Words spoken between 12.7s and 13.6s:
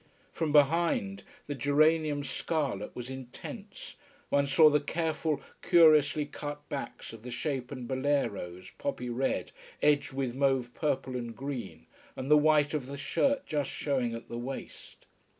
of the shirt